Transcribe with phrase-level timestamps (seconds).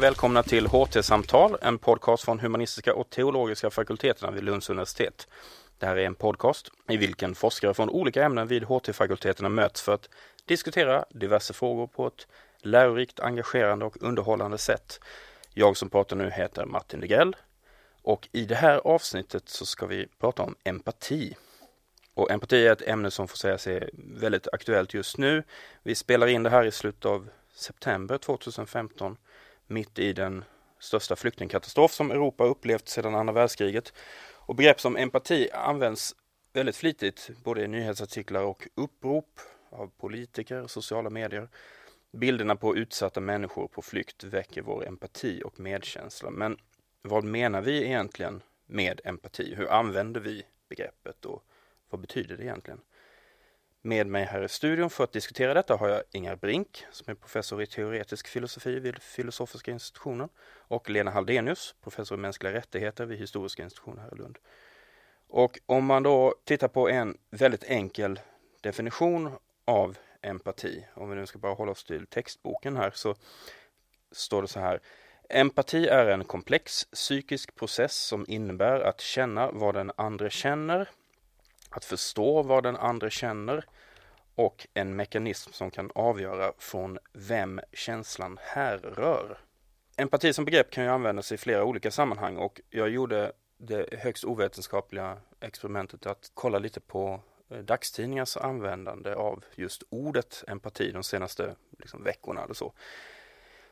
[0.00, 5.28] Och välkomna till HT-samtal, en podcast från humanistiska och teologiska fakulteterna vid Lunds universitet.
[5.78, 9.94] Det här är en podcast i vilken forskare från olika ämnen vid HT-fakulteterna möts för
[9.94, 10.08] att
[10.44, 12.26] diskutera diverse frågor på ett
[12.58, 15.00] lärorikt, engagerande och underhållande sätt.
[15.54, 17.36] Jag som pratar nu heter Martin Degrell
[18.02, 21.36] och i det här avsnittet så ska vi prata om empati.
[22.14, 25.42] Och empati är ett ämne som får säga sig väldigt aktuellt just nu.
[25.82, 29.16] Vi spelar in det här i slutet av september 2015
[29.70, 30.44] mitt i den
[30.78, 33.92] största flyktingkatastrof som Europa upplevt sedan andra världskriget.
[34.32, 36.14] Och begrepp som empati används
[36.52, 41.48] väldigt flitigt både i nyhetsartiklar och upprop av politiker, och sociala medier.
[42.12, 46.30] Bilderna på utsatta människor på flykt väcker vår empati och medkänsla.
[46.30, 46.56] Men
[47.02, 49.54] vad menar vi egentligen med empati?
[49.54, 51.44] Hur använder vi begreppet och
[51.90, 52.80] vad betyder det egentligen?
[53.82, 57.14] Med mig här i studion för att diskutera detta har jag Inga Brink som är
[57.14, 60.28] professor i teoretisk filosofi vid Filosofiska institutionen
[60.58, 64.38] och Lena Haldenius, professor i mänskliga rättigheter vid Historiska institutionen här i Lund.
[65.28, 68.20] Och om man då tittar på en väldigt enkel
[68.60, 69.30] definition
[69.64, 73.14] av empati, om vi nu ska bara hålla oss till textboken här, så
[74.12, 74.80] står det så här.
[75.28, 80.88] Empati är en komplex psykisk process som innebär att känna vad den andra känner
[81.70, 83.64] att förstå vad den andra känner
[84.34, 89.38] och en mekanism som kan avgöra från vem känslan härrör.
[89.96, 94.24] Empati som begrepp kan ju användas i flera olika sammanhang och jag gjorde det högst
[94.24, 101.54] ovetenskapliga experimentet att kolla lite på eh, dagstidningars användande av just ordet empati de senaste
[101.78, 102.72] liksom, veckorna eller så.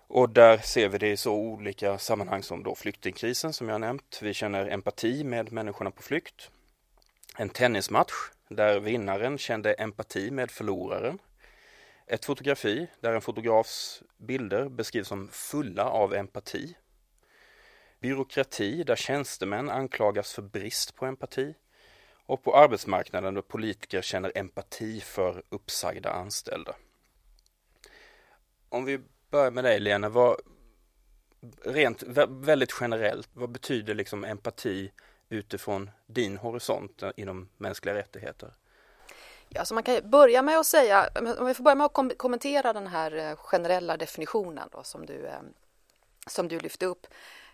[0.06, 4.20] Och där ser vi det i så olika sammanhang som då flyktingkrisen som jag nämnt.
[4.22, 6.50] Vi känner empati med människorna på flykt
[7.40, 8.12] en tennismatch
[8.48, 11.18] där vinnaren kände empati med förloraren.
[12.06, 16.76] Ett fotografi där en fotografs bilder beskrivs som fulla av empati.
[18.00, 21.54] Byråkrati där tjänstemän anklagas för brist på empati.
[22.26, 26.76] Och på arbetsmarknaden där politiker känner empati för uppsagda anställda.
[28.68, 30.40] Om vi börjar med dig Lena, vad,
[31.64, 34.92] rent väldigt generellt, vad betyder liksom empati
[35.28, 38.52] utifrån din horisont inom mänskliga rättigheter?
[39.48, 42.72] Ja, så man kan börja med att säga, om vi får börja med att kommentera
[42.72, 45.40] den här eh, generella definitionen då, som, du, eh,
[46.26, 47.06] som du lyfte upp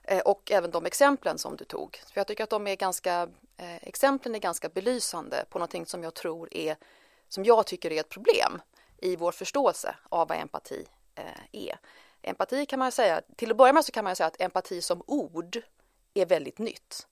[0.02, 1.96] eh, och även de exemplen som du tog.
[1.96, 3.28] För jag tycker att de är ganska,
[3.80, 6.76] exemplen är ganska belysande på någonting som jag tror är,
[7.28, 8.62] som jag tycker är ett problem
[8.98, 10.86] i vår förståelse av vad empati
[11.52, 11.78] är.
[12.22, 15.02] Empati kan man säga, till att börja med så kan man säga att empati som
[15.06, 15.62] ord
[16.14, 17.06] är väldigt nytt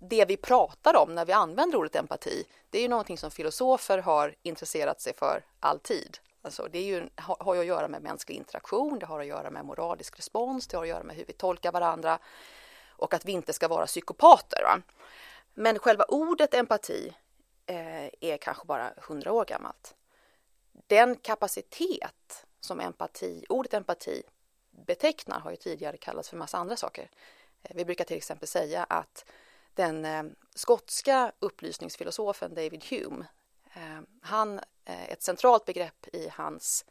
[0.00, 3.98] det vi pratar om när vi använder ordet empati, det är ju någonting som filosofer
[3.98, 6.18] har intresserat sig för alltid.
[6.42, 9.50] Alltså det är ju, har ju att göra med mänsklig interaktion, det har att göra
[9.50, 12.18] med moralisk respons, det har att göra med hur vi tolkar varandra
[12.88, 14.62] och att vi inte ska vara psykopater.
[14.62, 14.82] Va?
[15.54, 17.14] Men själva ordet empati
[17.66, 19.94] eh, är kanske bara hundra år gammalt.
[20.86, 24.22] Den kapacitet som empati, ordet empati
[24.70, 27.10] betecknar har ju tidigare kallats för massa andra saker.
[27.62, 29.24] Eh, vi brukar till exempel säga att
[29.74, 30.22] den eh,
[30.54, 33.26] skotska upplysningsfilosofen David Hume.
[33.74, 36.84] Eh, han, eh, ett centralt begrepp i hans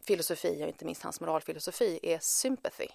[0.00, 2.88] filosofi och inte minst hans moralfilosofi är sympathy.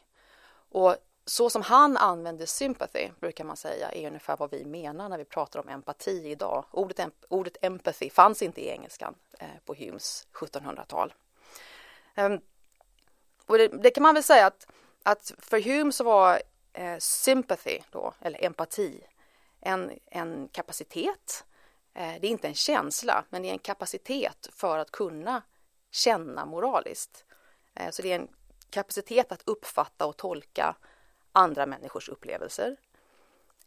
[0.69, 0.95] Och
[1.25, 5.25] så som han använder sympathy brukar man säga är ungefär vad vi menar när vi
[5.25, 6.65] pratar om empati idag.
[6.71, 6.99] Ordet,
[7.29, 11.13] ordet empathy fanns inte i engelskan eh, på Humes 1700-tal.
[12.15, 12.41] Um, ehm,
[13.45, 14.67] och det, det, kan man väl säga att,
[15.03, 16.41] att för Hume så var
[16.77, 19.01] eh, sympathy, då, eller empati,
[19.61, 21.45] en, en kapacitet.
[21.93, 25.41] Eh, det är inte en känsla, men det är en kapacitet för att kunna
[25.91, 27.25] känna moraliskt.
[27.75, 28.27] Eh, så det är en
[28.69, 30.75] kapacitet att uppfatta och tolka
[31.31, 32.75] andra människors upplevelser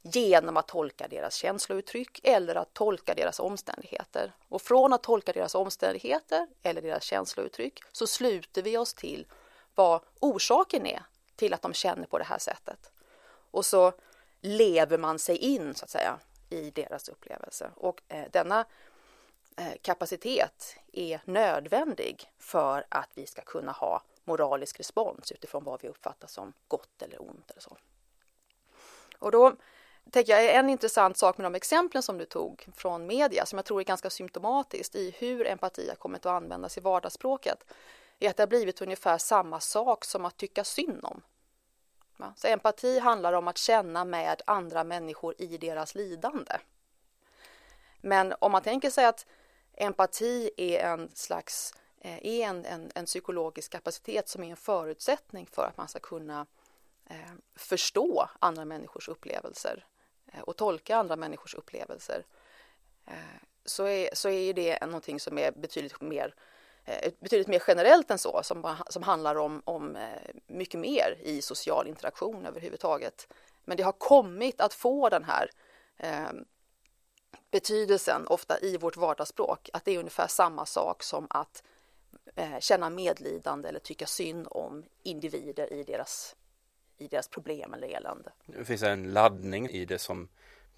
[0.02, 4.32] genom att tolka deras känslouttryck eller att tolka deras omständigheter.
[4.48, 9.26] Och från att tolka deras omständigheter eller deras känslouttryck så sluter vi oss till
[9.74, 11.02] vad orsaken är
[11.36, 12.92] till att de känner på det här sättet.
[13.50, 13.92] Och så
[14.40, 16.18] lever man sig in så att säga
[16.50, 17.70] i deras upplevelse.
[17.76, 18.64] Och eh, denna
[19.56, 25.88] eh, kapacitet är nödvändig för att vi ska kunna ha moralisk respons utifrån vad vi
[25.88, 27.76] uppfattar som gott eller ont eller så.
[29.18, 29.56] Och då
[30.10, 33.66] tänker jag en intressant sak med de exemplen som du tog från media som jag
[33.66, 37.64] tror är ganska symptomatiskt i hur empati har kommit att användas i vardagsspråket
[38.18, 41.22] är att det har blivit ungefär samma sak som att tycka synd om.
[42.36, 46.58] Så empati handlar om att känna med andra människor i deras lidande.
[48.00, 49.26] Men om man tänker sig att
[49.72, 55.46] empati är en slags eh, är en, en, en, psykologisk kapacitet som är en förutsättning
[55.46, 56.46] för att man ska kunna
[57.06, 59.86] eh, förstå andra människors upplevelser
[60.32, 62.24] eh, och tolka andra människors upplevelser
[63.06, 63.14] eh,
[63.64, 66.42] så är, så är det någonting som är betydligt mer eh,
[66.90, 70.02] Eh, betydligt mer generellt än så, som, som handlar om, om eh,
[70.46, 73.28] mycket mer i social interaktion överhuvudtaget.
[73.64, 75.50] Men det har kommit att få den här
[75.96, 76.30] eh,
[77.50, 81.62] betydelsen ofta i vårt vardagsspråk, att det är ungefär samma sak som att
[82.34, 86.36] eh, känna medlidande eller tycka synd om individer i deras,
[86.98, 88.32] i deras problem eller elände.
[88.46, 90.28] Det finns en laddning i det som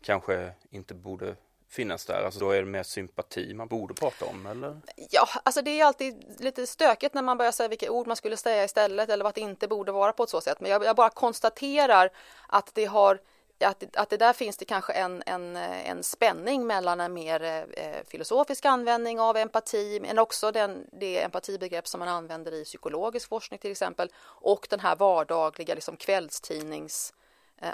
[0.00, 1.36] kanske inte borde
[1.72, 2.24] finnas där?
[2.24, 4.80] Alltså då är det mer sympati man borde prata om eller?
[5.10, 8.36] Ja, alltså det är alltid lite stökigt när man börjar säga vilka ord man skulle
[8.36, 10.60] säga istället eller vad det inte borde vara på ett så sätt.
[10.60, 12.10] Men jag, jag bara konstaterar
[12.48, 13.20] att det har
[13.64, 17.42] att, att det där finns det kanske en, en, en spänning mellan en mer
[17.72, 23.28] eh, filosofisk användning av empati, men också den, det empatibegrepp som man använder i psykologisk
[23.28, 27.21] forskning till exempel, och den här vardagliga liksom, kvällstidnings Eh,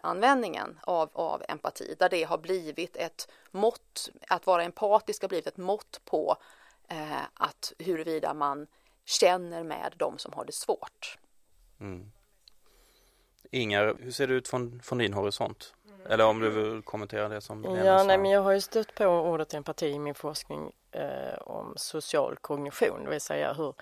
[0.03, 5.47] användningen av, av empati, där det har blivit ett mått, att vara empatisk har blivit
[5.47, 6.37] ett mått på
[6.89, 8.67] eh, att huruvida man
[9.05, 11.19] känner med de som har det svårt.
[11.81, 12.13] Mm.
[13.51, 15.75] Ingar, hur ser det ut från, från din horisont?
[16.09, 19.05] Eller om du vill kommentera det som Ja, nej, men jag har ju stött på
[19.05, 23.75] ordet empati i min forskning eh, om social kognition, det vill säga hur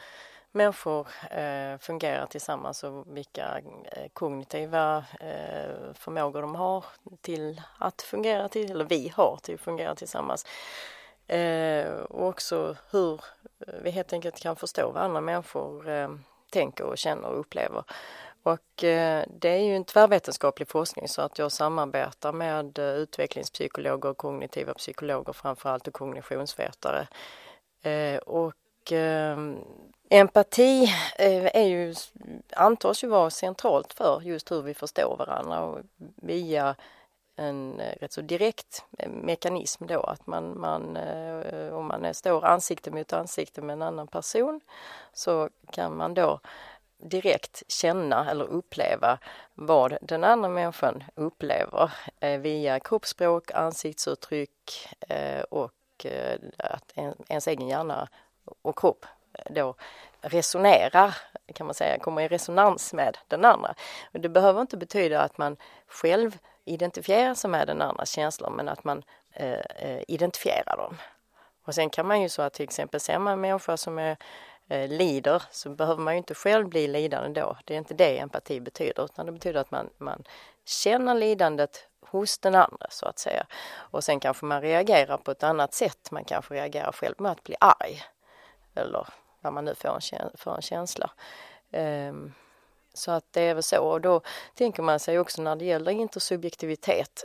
[0.56, 3.60] människor eh, fungerar tillsammans och vilka
[3.92, 6.84] eh, kognitiva eh, förmågor de har
[7.20, 10.46] till att fungera till, eller vi har till att fungera tillsammans.
[11.26, 13.14] Eh, och också hur
[13.66, 16.08] eh, vi helt enkelt kan förstå vad andra människor eh,
[16.50, 17.84] tänker och känner och upplever.
[18.42, 24.08] Och eh, det är ju en tvärvetenskaplig forskning så att jag samarbetar med eh, utvecklingspsykologer
[24.08, 27.08] och kognitiva psykologer framförallt och kognitionsvetare.
[28.26, 28.52] och
[28.92, 29.58] Ehm,
[30.10, 30.84] empati
[31.18, 31.94] eh, är ju,
[32.52, 35.80] antas ju vara centralt för just hur vi förstår varandra och
[36.16, 36.76] via
[37.36, 42.90] en eh, rätt så direkt mekanism då att man, man eh, om man står ansikte
[42.90, 44.60] mot ansikte med en annan person
[45.12, 46.40] så kan man då
[46.98, 49.18] direkt känna eller uppleva
[49.54, 54.88] vad den andra människan upplever eh, via kroppsspråk, ansiktsuttryck
[55.50, 56.06] och
[56.58, 56.92] att
[57.28, 58.08] ens egen hjärna
[58.68, 59.74] och kropp eh, då
[60.20, 61.16] resonerar,
[61.54, 63.74] kan man säga, kommer i resonans med den andra.
[64.12, 68.68] Och det behöver inte betyda att man själv identifierar sig med den andras känslor men
[68.68, 69.02] att man
[69.32, 70.96] eh, eh, identifierar dem.
[71.64, 74.16] Och sen kan man ju så att till exempel ser man en människa som är,
[74.68, 77.56] eh, lider så behöver man ju inte själv bli lidande då.
[77.64, 80.24] Det är inte det empati betyder utan det betyder att man, man
[80.64, 83.46] känner lidandet hos den andra så att säga.
[83.74, 86.10] Och sen kanske man reagerar på ett annat sätt.
[86.10, 88.02] Man kanske reagerar själv med att bli arg.
[88.76, 89.08] Eller
[89.40, 91.10] vad man nu får en, för en känsla.
[91.72, 92.34] Um,
[92.94, 94.20] så att det är väl så och då
[94.54, 97.24] tänker man sig också när det gäller intersubjektivitet,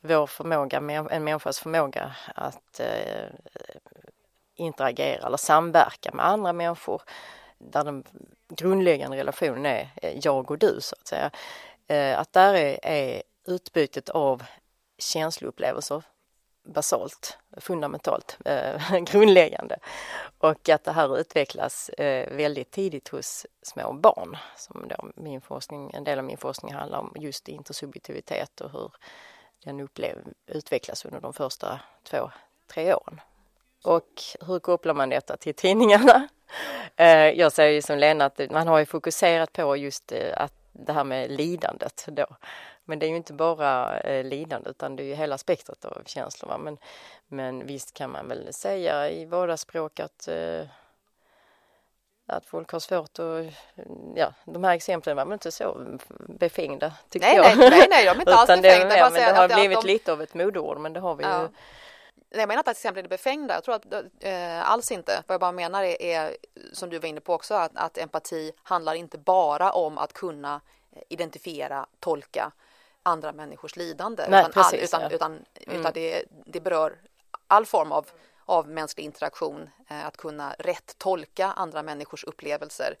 [0.00, 0.78] vår förmåga,
[1.10, 3.26] en människas förmåga att eh,
[4.54, 7.02] interagera eller samverka med andra människor
[7.58, 8.04] där den
[8.48, 11.30] grundläggande relationen är eh, jag och du så att säga.
[11.86, 14.42] Eh, att där är, är utbytet av
[14.98, 16.02] känsloupplevelser
[16.64, 19.78] basalt, fundamentalt, eh, grundläggande.
[20.38, 24.36] Och att det här utvecklas eh, väldigt tidigt hos små barn.
[24.56, 28.90] Som då min forskning, en del av min forskning handlar om just intersubjektivitet och hur
[29.64, 32.30] den upplev, utvecklas under de första två,
[32.74, 33.20] tre åren.
[33.84, 36.28] Och hur kopplar man detta till tidningarna?
[36.96, 40.52] Eh, jag säger ju som Lena att man har ju fokuserat på just eh, att
[40.72, 42.26] det här med lidandet då.
[42.84, 46.02] Men det är ju inte bara eh, lidande utan det är ju hela spektrat av
[46.06, 46.48] känslor.
[46.48, 46.58] Va?
[46.58, 46.78] Men,
[47.26, 50.66] men visst kan man väl säga i vardagsspråk att eh,
[52.26, 53.54] att folk har svårt att,
[54.14, 57.58] ja de här exemplen var väl inte så befängda tycker nej, jag.
[57.58, 58.94] Nej, nej, nej, de är inte alls befängda.
[58.94, 59.86] Det, men det har blivit de...
[59.86, 61.42] lite av ett modeord men det har vi ja.
[61.42, 61.48] ju.
[62.30, 63.84] Jag menar inte att exemplen är befängda, jag tror att
[64.20, 65.22] eh, alls inte.
[65.26, 66.36] Vad jag bara menar är, är
[66.72, 70.60] som du var inne på också, att, att empati handlar inte bara om att kunna
[71.08, 72.52] identifiera, tolka
[73.02, 75.16] andra människors lidande Nej, utan, precis, all, utan, ja.
[75.16, 75.80] utan, mm.
[75.80, 76.98] utan det, det berör
[77.46, 78.06] all form av,
[78.44, 82.96] av mänsklig interaktion, eh, att kunna rätt tolka andra människors upplevelser,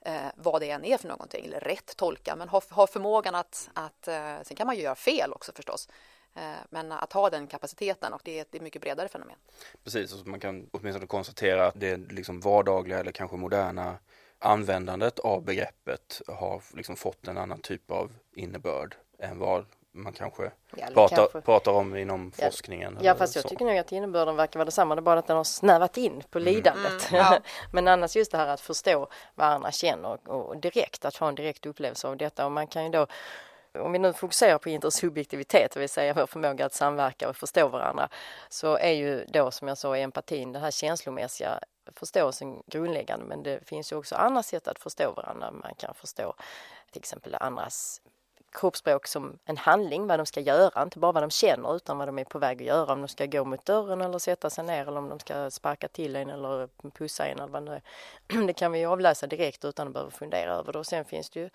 [0.00, 3.70] eh, vad det än är för någonting, eller rätt tolka, men ha, ha förmågan att,
[3.74, 5.88] att eh, sen kan man ju göra fel också förstås,
[6.34, 9.36] eh, men att ha den kapaciteten och det är ett mycket bredare fenomen.
[9.84, 13.98] Precis, och man kan åtminstone konstatera att det liksom vardagliga eller kanske moderna
[14.38, 20.50] användandet av begreppet har liksom fått en annan typ av innebörd än vad man kanske,
[20.76, 21.40] Ja, pratar, kanske.
[21.40, 22.44] pratar om inom Ja.
[22.46, 22.98] forskningen.
[23.02, 23.48] Ja fast jag så.
[23.48, 26.22] tycker nog att innebörden verkar vara detsamma, det är bara att den har snävat in
[26.30, 27.10] på lidandet.
[27.10, 27.38] Mm, ja.
[27.72, 31.24] Men annars just det här att förstå vad andra känner och, och direkt, att få
[31.24, 33.06] en direkt upplevelse av detta och man kan ju då
[33.78, 37.68] om vi nu fokuserar på intersubjektivitet, det vill säga vår förmåga att samverka och förstå
[37.68, 38.08] varandra,
[38.48, 41.60] så är ju då som jag sa empatin, den här känslomässiga
[41.96, 43.24] förståelsen grundläggande.
[43.26, 45.50] Men det finns ju också andra sätt att förstå varandra.
[45.50, 46.34] Man kan förstå
[46.92, 48.00] till exempel andras
[48.56, 52.08] kroppsspråk som en handling, vad de ska göra, inte bara vad de känner utan vad
[52.08, 54.64] de är på väg att göra, om de ska gå mot dörren eller sätta sig
[54.64, 57.74] ner eller om de ska sparka till en eller pussa en eller vad det nu
[57.76, 58.46] är.
[58.46, 60.78] Det kan vi avläsa direkt utan att behöva fundera över det.
[60.78, 61.50] Och sen finns det ju,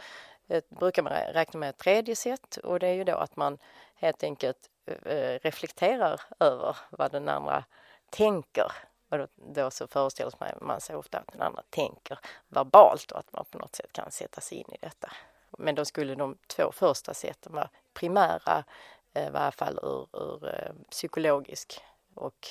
[0.48, 3.58] ett, brukar man räkna med ett tredje sätt och det är ju då att man
[3.96, 7.64] helt enkelt eh, eh, reflekterar över vad den andra
[8.10, 8.72] tänker.
[9.10, 13.34] Och då, då så föreställer man sig ofta att den andra tänker verbalt och att
[13.34, 15.12] man på något sätt kan sätta sig in i detta.
[15.58, 18.64] Men då skulle de två första sätten vara primära,
[19.14, 21.80] eh, i varje fall ur, ur eh, psykologisk
[22.14, 22.48] och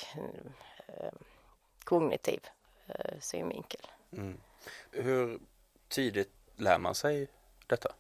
[0.87, 1.12] eh,
[1.85, 2.40] kognitiv
[3.21, 3.80] synvinkel.
[4.12, 4.40] Mm.
[4.90, 5.40] Hur
[5.88, 7.28] tidigt lär man sig
[7.66, 7.92] detta?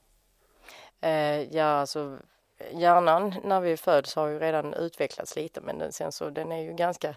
[1.50, 2.18] Ja, alltså
[2.70, 6.62] hjärnan när vi föds har ju redan utvecklats lite men den, sen så den är
[6.62, 7.14] ju ganska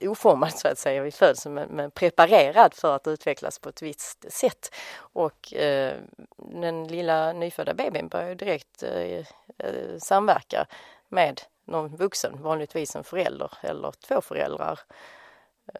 [0.00, 1.02] oformad så att säga.
[1.02, 4.74] vid födseln men, men preparerad för att utvecklas på ett visst sätt.
[4.96, 5.98] Och eh,
[6.36, 9.18] den lilla nyfödda bebisen börjar ju direkt eh,
[9.58, 10.66] eh, samverka
[11.08, 14.80] med någon vuxen, vanligtvis en förälder eller två föräldrar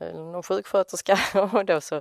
[0.00, 1.18] eh, någon sjuksköterska
[1.52, 1.96] och då så,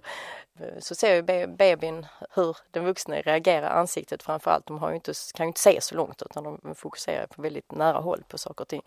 [0.60, 2.06] eh, så ser ju bebisen
[2.36, 4.68] hur den vuxna reagerar ansiktet framför allt.
[4.68, 7.72] De har ju inte, kan ju inte se så långt utan de fokuserar på väldigt
[7.72, 8.84] nära håll på saker och ting.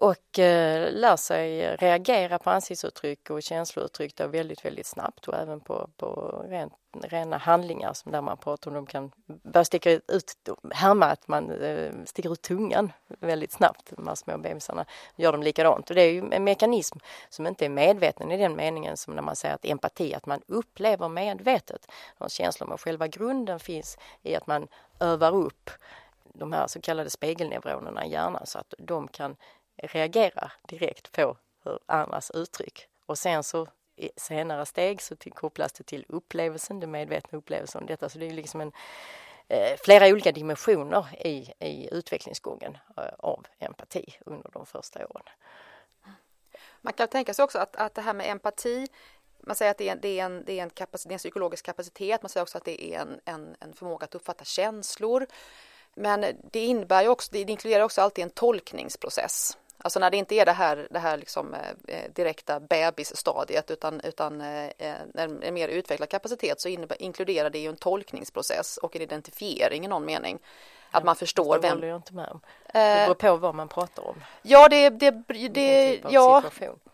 [0.00, 5.60] Och eh, lär sig reagera på ansiktsuttryck och känslouttryck då väldigt, väldigt snabbt och även
[5.60, 10.34] på, på rent, rena handlingar som där man pratar om de kan börja sticka ut,
[10.70, 14.84] härma att man eh, sticker ut tungan väldigt snabbt, de här små bebisarna,
[15.16, 15.90] gör de likadant.
[15.90, 19.22] Och det är ju en mekanism som inte är medveten i den meningen som när
[19.22, 21.86] man säger att empati, att man upplever medvetet
[22.18, 24.68] de känslor, men själva grunden finns i att man
[25.00, 25.70] övar upp
[26.38, 29.36] de här så kallade spegelneuronerna i hjärnan så att de kan
[29.82, 32.88] reagerar direkt på hur andras uttryck.
[33.06, 33.66] Och sen så
[33.96, 38.08] i senare steg så till, kopplas det till upplevelsen, den medvetna upplevelsen om detta.
[38.08, 38.72] Så det är liksom en,
[39.48, 45.24] eh, flera olika dimensioner i, i utvecklingsgången eh, av empati under de första åren.
[46.80, 48.88] Man kan tänka sig också att, att det här med empati
[49.40, 51.14] man säger att det är, en, det, är en, det, är en kapacitet, det är
[51.14, 54.44] en psykologisk kapacitet, man säger också att det är en, en, en förmåga att uppfatta
[54.44, 55.26] känslor.
[55.94, 56.20] Men
[56.52, 59.58] det innebär ju också, det inkluderar också alltid en tolkningsprocess.
[59.78, 61.54] Alltså när det inte är det här, det här liksom,
[61.88, 67.58] eh, direkta bebisstadiet utan, utan eh, en, en mer utvecklad kapacitet så innebär, inkluderar det
[67.58, 70.38] ju en tolkningsprocess och en identifiering i någon mening.
[70.90, 71.70] Att man förstår det vem...
[71.70, 72.40] håller jag inte med om.
[72.72, 74.24] Det beror på vad man pratar om.
[74.42, 76.42] Ja, det, det, det, typ ja,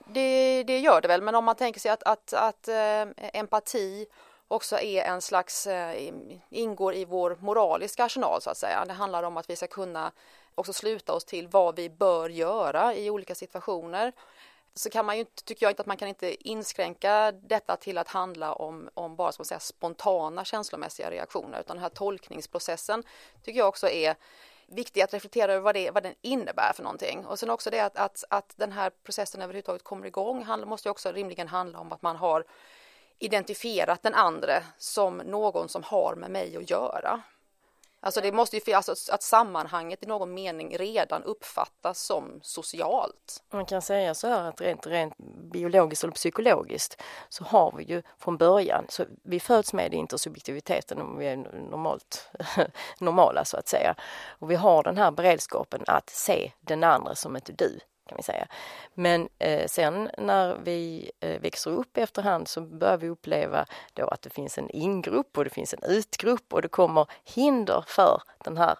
[0.06, 4.06] det, det gör det väl, men om man tänker sig att, att, att eh, empati
[4.48, 6.12] också är en slags, eh,
[6.50, 8.84] ingår i vår moraliska arsenal så att säga.
[8.84, 10.12] Det handlar om att vi ska kunna
[10.54, 14.12] också sluta oss till vad vi bör göra i olika situationer.
[14.74, 17.98] Så kan man ju inte, tycker jag inte att man kan inte inskränka detta till
[17.98, 23.02] att handla om, om bara som säga, spontana känslomässiga reaktioner utan den här tolkningsprocessen
[23.42, 24.16] tycker jag också är
[24.66, 27.26] viktig att reflektera över vad, det, vad den innebär för någonting.
[27.26, 30.88] Och sen också det att, att, att den här processen överhuvudtaget kommer igång handla, måste
[30.88, 32.44] ju också rimligen handla om att man har
[33.18, 37.22] identifierat den andra som någon som har med mig att göra.
[38.04, 43.42] Alltså det måste ju alltså att sammanhanget i någon mening redan uppfattas som socialt.
[43.52, 45.14] Man kan säga så här att rent, rent
[45.52, 51.18] biologiskt eller psykologiskt så har vi ju från början, så vi föds med intersubjektiviteten om
[51.18, 51.36] vi är
[51.70, 52.30] normalt,
[52.98, 53.94] normala så att säga.
[54.38, 58.22] Och vi har den här beredskapen att se den andra som ett du kan vi
[58.22, 58.46] säga.
[58.94, 64.22] Men eh, sen när vi eh, växer upp efterhand så börjar vi uppleva då att
[64.22, 68.56] det finns en ingrupp och det finns en utgrupp och det kommer hinder för den
[68.56, 68.78] här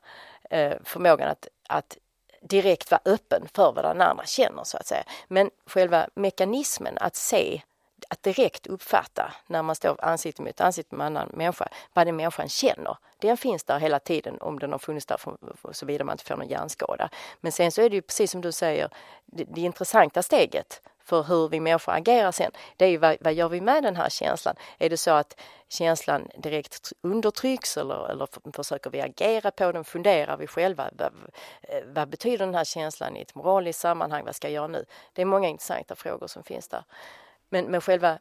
[0.51, 1.99] eh, förmågan att, att
[2.43, 5.05] direkt vara öppen för vad den andra känner så att säga.
[5.29, 7.63] Men själva mekanismen att se
[8.11, 12.17] att direkt uppfatta när man står ansikte mot ansikte med en annan människa vad den
[12.17, 12.97] människan känner.
[13.19, 15.21] Den finns där hela tiden om den har funnits där
[15.73, 17.09] såvida man inte får någon hjärnskada.
[17.41, 18.89] Men sen så är det ju precis som du säger,
[19.27, 23.35] det, det intressanta steget för hur vi människor agerar sen, det är ju vad, vad
[23.35, 24.57] gör vi med den här känslan?
[24.79, 29.85] Är det så att känslan direkt undertrycks eller, eller försöker vi agera på den?
[29.85, 30.91] Funderar vi själva?
[30.93, 31.13] Vad,
[31.87, 34.25] vad betyder den här känslan i ett moraliskt sammanhang?
[34.25, 34.85] Vad ska jag göra nu?
[35.13, 36.85] Det är många intressanta frågor som finns där.
[37.49, 38.19] Men, men själva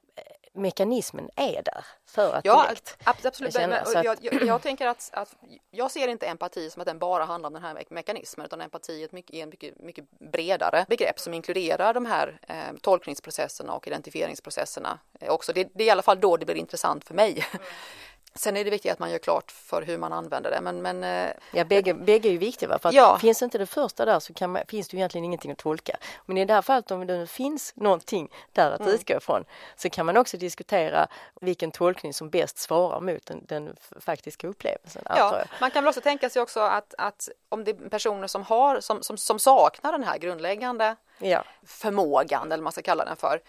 [0.56, 3.54] mekanismen är där för att Ja, direkt absolut.
[3.54, 5.36] känna, Men, så att- jag, jag, jag tänker att, att
[5.72, 8.62] jag ser inte empati som att den bara handlar om den här me- mekanismen utan
[8.62, 13.88] empati är ett mycket, mycket, mycket bredare begrepp som inkluderar de här eh, tolkningsprocesserna och
[13.88, 15.54] identifieringsprocesserna eh, också.
[15.54, 17.46] Det, det är i alla fall då det blir intressant för mig.
[18.36, 20.62] Sen är det viktigt att man gör klart för hur man använder det.
[20.62, 22.70] Men, men eh, Ja, bägge, bägge är ju viktiga.
[22.70, 22.80] Va?
[22.80, 23.18] För att Ja.
[23.20, 25.98] Finns inte det första där så man, finns det ju egentligen ingenting att tolka.
[26.26, 28.94] Men i det här fallet om det nu finns någonting där att Mm.
[28.94, 31.08] utgå ifrån så kan man också diskutera
[31.42, 35.04] vilken tolkning som bäst svarar mot den, den faktiska upplevelsen.
[35.10, 38.44] Ja, man kan väl också tänka sig också att, att om det är personer som,
[38.44, 41.44] har, som, som, som saknar den här grundläggande Ja.
[41.66, 43.42] förmågan, eller vad man ska kalla den för,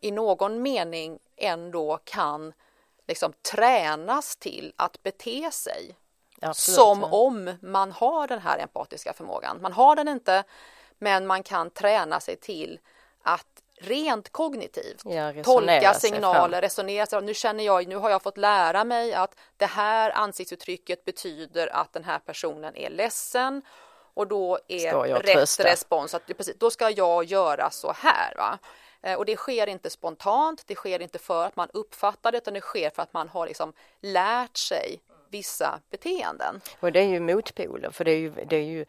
[0.00, 2.52] i någon mening ändå kan
[3.06, 5.96] liksom tränas till att bete sig
[6.40, 7.08] Absolut, som ja.
[7.10, 9.62] om man har den här empatiska förmågan.
[9.62, 10.44] Man har den inte,
[10.98, 12.80] men man kan träna sig till
[13.22, 17.22] att rent kognitivt Ja, tolka sig signaler, resonera sig.
[17.22, 21.92] Nu känner jag, nu har jag fått lära mig att det här ansiktsuttrycket betyder att
[21.92, 23.62] den här personen är ledsen
[24.14, 25.64] och då är rätt trösta?
[25.64, 28.34] respons att precis, då ska jag göra så här.
[28.36, 28.58] Va?
[29.06, 32.54] Eh, och det sker inte spontant, det sker inte för att man uppfattar det utan
[32.54, 36.60] det sker för att man har liksom lärt sig vissa beteenden.
[36.80, 38.84] Och det är ju motpoler, för det är ju, det är ju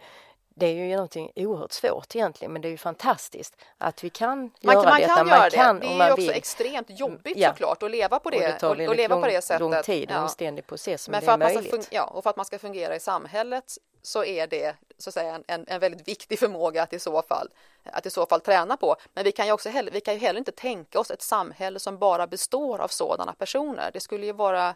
[0.59, 4.51] det är ju någonting oerhört svårt egentligen men det är ju fantastiskt att vi kan
[4.61, 5.15] Man, göra man detta.
[5.15, 5.87] kan man göra kan det.
[5.87, 6.29] Det är ju också vill.
[6.31, 7.49] extremt jobbigt Ja.
[7.49, 9.59] såklart att leva på och det det tar och, och leva lång, på det sättet.
[9.59, 10.21] lång tid och Ja.
[10.21, 11.87] omständig process men, Men det för att, man ska möjligt.
[11.91, 15.35] ja, och för att man ska fungera i samhället så är det så att säga
[15.35, 17.47] en, en, en väldigt viktig förmåga att i så fall
[17.83, 18.95] att i så fall träna på.
[19.13, 21.79] Men vi kan ju också heller, vi kan ju heller inte tänka oss ett samhälle
[21.79, 23.89] som bara består av sådana personer.
[23.93, 24.75] Det skulle ju vara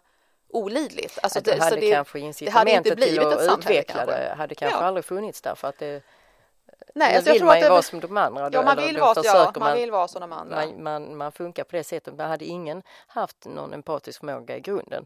[0.54, 1.20] olidligt.
[1.24, 4.06] Alltså Att det så hade det, kanske det hade incitamentet inte blivit till att utveckla
[4.06, 4.84] det hade kanske Ja.
[4.86, 6.04] aldrig funnits där för att det,
[6.96, 8.50] Nej, alltså jag vill tror man att ju det, vara som de andra.
[8.50, 10.56] då- ja, man vill vara, ja, försöker man vill vara som de andra.
[10.56, 12.14] man, man, man funkar på det sättet.
[12.14, 15.06] Men hade ingen haft någon empatisk förmåga i grunden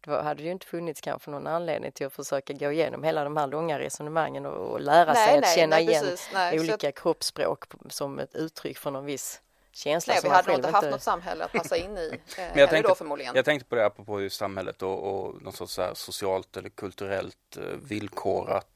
[0.00, 3.24] då hade det ju inte funnits kanske någon anledning till att försöka gå igenom hela
[3.24, 6.30] de här långa resonemangen och, och lära Nej, sig att nej, känna nej, igen precis.
[6.32, 9.40] Så olika kroppsspråk p- som ett uttryck för någon viss
[9.76, 12.10] känsla Nej, vi hade nog inte haft något samhälle att passa in i.
[12.38, 13.36] Eh, Men jag tänkte, då förmodligen.
[13.36, 17.62] jag tänkte på det apropå just samhället och, och något sorts socialt eller kulturellt eh,
[17.62, 18.66] villkorat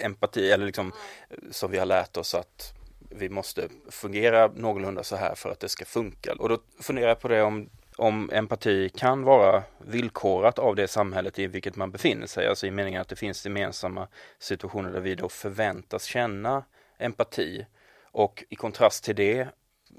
[0.00, 0.92] empati eller liksom
[1.30, 5.60] eh, som vi har lärt oss att vi måste fungera någorlunda så här för att
[5.60, 6.34] det ska funka.
[6.38, 11.38] Och då funderar jag på det om, om empati kan vara villkorat av det samhället
[11.38, 15.14] i vilket man befinner sig, alltså i meningen att det finns gemensamma situationer där vi
[15.14, 16.64] då förväntas känna
[16.98, 17.66] empati.
[18.14, 19.48] Och i kontrast till det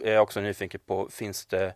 [0.04, 1.74] är också nyfiken på, finns det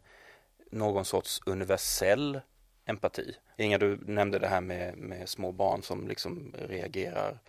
[0.72, 2.42] någon sorts universell
[2.86, 3.36] empati?
[3.58, 7.40] Inga, du nämnde det här med, med små barn som liksom reagerar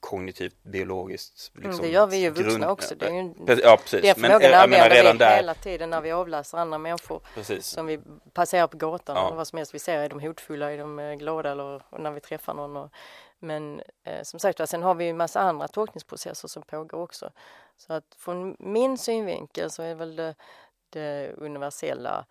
[0.00, 1.50] kognitivt, biologiskt.
[1.54, 2.94] Liksom Mm, det gör vi ju vuxna grund- också.
[2.94, 4.00] Det är ju, Ja, precis.
[4.02, 6.78] den Men förmågan jag menar använder redan vi där, hela tiden när vi avläser andra
[6.78, 7.66] människor precis.
[7.66, 8.00] som vi
[8.32, 9.26] passerar på gatan Ja.
[9.26, 9.98] eller vad som helst vi ser.
[9.98, 12.76] Är de hotfulla, är de eh, glada eller när vi träffar någon.
[12.76, 12.90] Och,
[13.46, 17.30] men eh, som sagt sen har vi ju en massa andra tolkningsprocesser som pågår också.
[17.76, 20.34] Så att från min synvinkel så är väl det,
[20.90, 22.26] det universella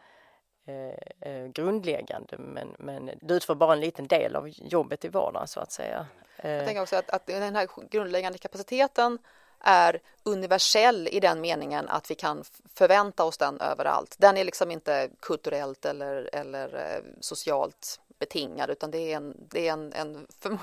[0.66, 5.48] eh, eh, grundläggande men, men det utför bara en liten del av jobbet i vardagen
[5.48, 6.08] så att säga.
[6.38, 9.20] Eh, Jag tänker också att, att den här grundläggande kapaciteten
[9.60, 14.16] är universell i den meningen att vi kan förvänta oss den överallt.
[14.18, 19.68] Den är liksom inte kulturellt eller, eller eh, socialt betingad utan det är en, det
[19.68, 20.28] är en, en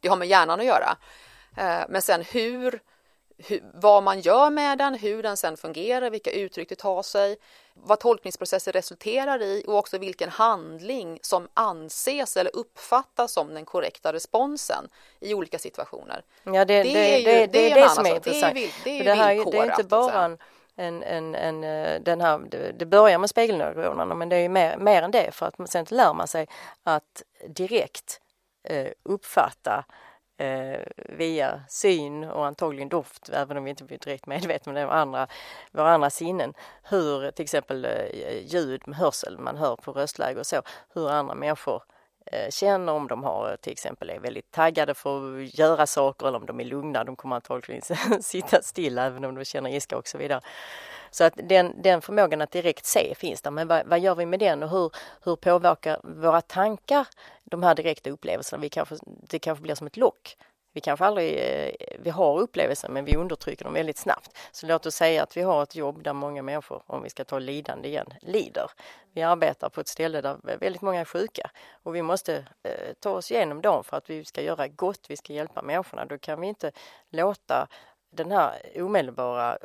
[0.00, 0.96] det har med hjärnan att göra.
[1.56, 2.80] Eh, Men sen hur,
[3.38, 7.36] hur, vad man gör med den, hur den sen fungerar, vilka uttryck det tar sig,
[7.74, 14.12] vad tolkningsprocesser resulterar i och också vilken handling som anses eller uppfattas som den korrekta
[14.12, 14.88] responsen
[15.20, 16.22] i olika situationer.
[16.44, 18.24] Ja, det, det, Det det, är ju- det, det är är det som är sak.
[18.24, 18.54] Det är intressant.
[18.84, 20.38] det är det, är ju- det är inte bara en,
[20.78, 22.38] en, en, en, eh, den här,
[22.72, 25.86] det, börjar med spegelneuronerna men det är ju mer, mer än det för att sen
[25.90, 26.46] lär man sig
[26.82, 28.20] att direkt
[28.64, 29.84] eh, uppfatta
[30.36, 34.92] eh, via syn och antagligen doft, även om vi inte blir direkt medvetna om det,
[34.92, 35.26] andra,
[35.72, 40.46] våra andra sinnen, hur till exempel eh, ljud med hörsel, man hör på röstläge och
[40.46, 40.62] så,
[40.94, 41.97] hur andra människor eh,
[42.32, 46.26] Eh, känner om de har eh, till exempel är väldigt taggade för att göra saker
[46.26, 47.04] eller om de är lugna.
[47.04, 47.82] De kommer antagligen
[48.22, 50.40] sitta stilla även om de känner ilska och så vidare.
[51.10, 53.50] Så att den, den förmågan att direkt se finns där.
[53.50, 54.90] Men vad, vad gör vi med den och hur,
[55.24, 57.06] hur påverkar våra tankar
[57.44, 58.60] de här direkta upplevelserna?
[58.60, 60.36] Vi kanske, det kanske blir som ett lock.
[60.78, 64.38] Vi kanske aldrig, eh, vi har upplevelser men vi undertrycker dem väldigt snabbt.
[64.52, 67.24] Så låt oss säga att vi har ett jobb där många människor, om vi ska
[67.24, 68.70] ta lidande igen, lider.
[69.12, 71.50] Vi arbetar på ett ställe där väldigt många är sjuka
[71.82, 75.16] och vi måste eh, ta oss igenom dem för att vi ska göra gott, vi
[75.16, 76.04] ska hjälpa människorna.
[76.04, 76.72] Då kan vi inte
[77.10, 77.68] låta
[78.10, 79.58] den här omedelbara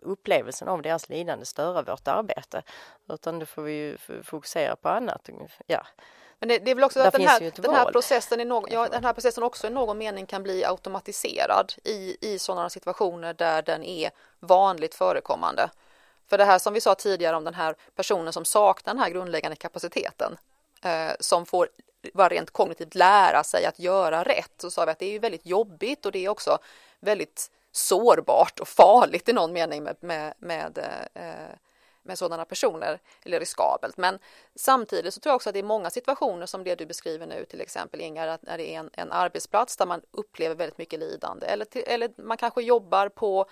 [0.00, 2.62] upplevelsen av deras lidande störa vårt arbete.
[3.08, 5.28] Utan då får vi ju fokusera på annat.
[5.66, 5.86] Ja.
[6.38, 8.88] Men det, det är väl också att den här, den här, processen i någon, ja,
[8.88, 13.62] den här processen också i någon mening kan bli automatiserad i, i sådana situationer där
[13.62, 15.70] den är vanligt förekommande.
[16.28, 19.10] För det här som vi sa tidigare om den här personen som saknar den här
[19.10, 20.38] grundläggande kapaciteten
[20.82, 21.68] eh, som får
[22.14, 25.46] bara rent kognitivt lära sig att göra rätt så sa vi att det är väldigt
[25.46, 26.58] jobbigt och det är också
[27.00, 30.78] väldigt sårbart och farligt i någon mening med, med, med,
[31.14, 31.56] eh,
[32.06, 33.96] med sådana personer, eller riskabelt.
[33.96, 34.18] Men
[34.54, 37.44] samtidigt så tror jag också att det är många situationer som det du beskriver nu,
[37.44, 41.00] till exempel Ingar, att när det är en, en arbetsplats där man upplever väldigt mycket
[41.00, 43.46] lidande eller, till, eller man kanske jobbar på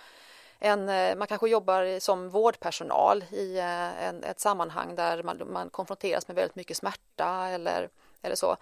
[0.59, 5.69] en, eh, man kanske jobbar som vårdpersonal i eh, en, ett sammanhang där man, man
[5.69, 7.89] konfronteras med väldigt mycket smärta eller,
[8.21, 8.57] eller så.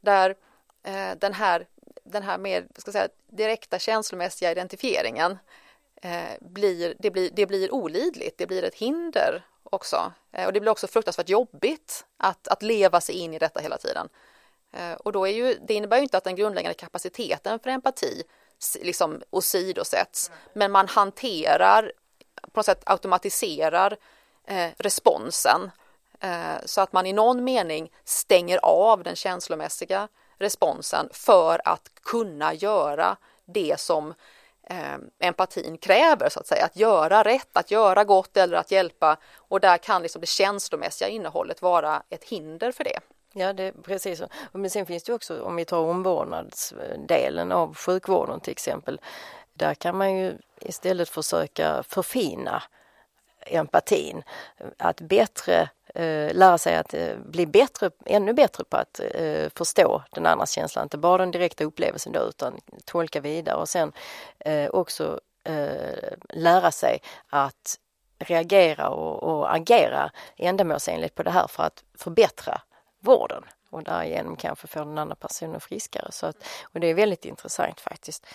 [0.00, 0.34] Där
[0.82, 1.66] eh, den, här,
[2.04, 5.38] den här mer ska säga, direkta känslomässiga identifieringen
[6.02, 10.12] eh, blir, det, blir, det blir olidligt, det blir ett hinder också.
[10.32, 13.78] Eh, och det blir också fruktansvärt jobbigt att, att leva sig in i detta hela
[13.78, 14.08] tiden.
[14.72, 18.22] Eh, och då är ju, det innebär ju inte att den grundläggande kapaciteten för empati
[18.80, 20.30] liksom åsidosätts.
[20.52, 21.92] Men man hanterar,
[22.42, 23.96] på något sätt automatiserar
[24.46, 25.70] eh, responsen
[26.20, 32.54] eh, så att man i någon mening stänger av den känslomässiga responsen för att kunna
[32.54, 34.14] göra det som
[34.70, 39.16] eh, empatin kräver så att säga, att göra rätt, att göra gott eller att hjälpa
[39.36, 43.00] och där kan liksom det känslomässiga innehållet vara ett hinder för det.
[43.32, 44.22] Ja, det precis.
[44.52, 49.00] Men sen finns det också, om vi tar omvårdnadsdelen av sjukvården till exempel,
[49.54, 52.62] där kan man ju istället försöka förfina
[53.46, 54.22] empatin.
[54.78, 60.02] Att bättre Eh, lära sig att eh, bli bättre, ännu bättre på att eh, förstå
[60.10, 63.92] den andras känsla, inte bara den direkta upplevelsen då utan tolka vidare och sen
[64.38, 67.78] eh, också eh, lära sig att
[68.18, 72.60] reagera och, och agera ändamålsenligt på det här för att förbättra
[73.00, 76.12] vården och därigenom kanske få den andra personen friskare.
[76.12, 78.26] Så att, och det är väldigt intressant faktiskt.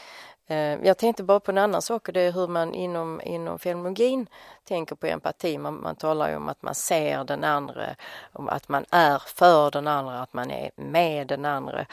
[0.48, 3.60] Eh, jag tänkte bara på en annan sak och det är hur man inom, inom
[3.60, 4.30] fenomenologin
[4.64, 5.58] tänker på empati.
[5.58, 7.96] Man, man talar ju om att man ser den andra,
[8.34, 11.86] att man är för den andra, att man är med den andra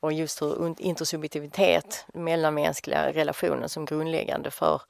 [0.00, 4.82] och just hur intersubjektivitet, mellanmänskliga relationen som grundläggande för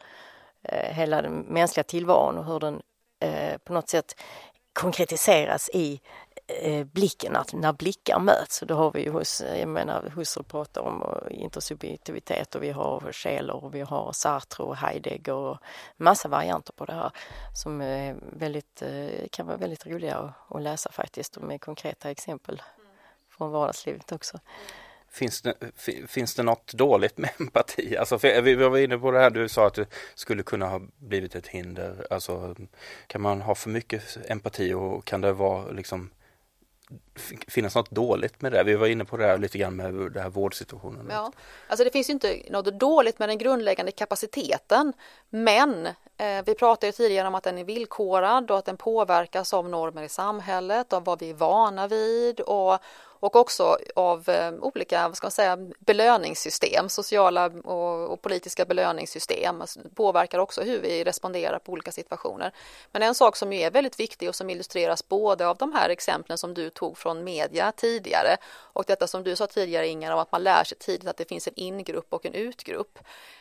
[0.62, 2.82] eh, hela den mänskliga tillvaron och hur den
[3.20, 4.20] eh, på något sätt
[4.72, 6.00] konkretiseras i Eh,
[6.46, 10.42] Eh, blicken, att när blickar möts, då har vi ju hos, eh, jag menar Husserl
[10.42, 15.58] pratar om eh, intersubjektivitet och vi har Scheler och vi har Sartre och Heidegger och
[15.96, 17.10] massa varianter på det här
[17.54, 18.82] som är väldigt,
[19.30, 22.62] kan vara väldigt roliga att läsa faktiskt och med konkreta exempel
[23.30, 24.38] från vardagslivet också.
[25.10, 25.54] Finns det,
[26.08, 27.96] finns det något dåligt med empati?
[27.96, 31.34] Alltså, vi var inne på det här, du sa att det skulle kunna ha blivit
[31.34, 32.06] ett hinder.
[32.10, 32.54] Alltså,
[33.06, 36.10] kan man ha för mycket empati och kan det vara liksom
[37.48, 38.62] finnas något dåligt med det?
[38.62, 41.06] Vi var inne på det här lite grann med den här vårdsituationen.
[41.10, 41.32] Ja,
[41.68, 44.92] alltså det finns inte något dåligt med den grundläggande kapaciteten,
[45.30, 49.68] men eh, vi pratade tidigare om att den är villkorad och att den påverkas av
[49.68, 52.78] normer i samhället, av vad vi är vana vid och
[53.22, 59.60] och också av eh, olika vad ska man säga, belöningssystem, sociala och, och, politiska belöningssystem
[59.60, 62.52] alltså, påverkar också hur vi responderar på olika situationer.
[62.92, 66.38] Men en sak som är väldigt viktig och som illustreras både av de här exemplen
[66.38, 70.32] som du tog från media tidigare och detta som du sa tidigare Ingar om att
[70.32, 72.98] man lär sig tidigt att det finns en ingrupp och en utgrupp.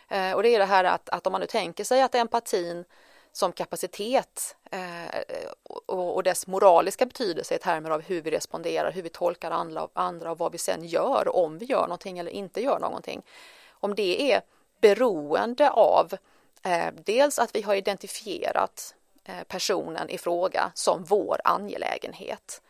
[0.10, 2.86] Eh, och det är det här att, att om man nu tänker sig att empatin
[3.32, 5.22] som kapacitet eh,
[5.64, 9.88] och, och, dess moraliska betydelse i termer av hur vi responderar, hur vi tolkar andra,
[9.94, 13.22] andra och vad vi sen gör, om vi gör någonting eller inte gör någonting.
[13.70, 14.42] Om det är
[14.82, 16.14] beroende av
[16.64, 22.62] eh, dels att vi har identifierat eh, personen i fråga som vår angelägenhet.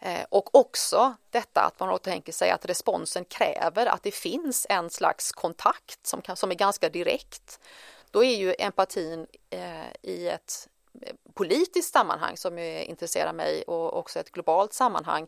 [0.00, 4.66] Eh, och också detta att man då tänker sig att responsen kräver att det finns
[4.68, 7.60] en slags kontakt som, kan, som är ganska direkt
[8.10, 10.68] då är ju empatin eh, i ett
[11.02, 15.26] eh, politiskt sammanhang som intresserar mig och också ett globalt sammanhang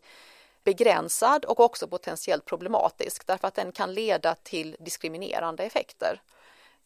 [0.64, 6.22] begränsad och också potentiellt problematisk därför att den kan leda till diskriminerande effekter.